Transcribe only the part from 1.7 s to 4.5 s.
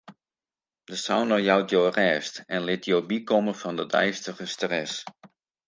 jo rêst en lit jo bykomme fan de deistige